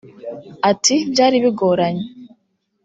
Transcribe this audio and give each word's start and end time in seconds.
Ati 0.71 0.95
“Byari 1.11 1.37
bigoranye 1.43 2.05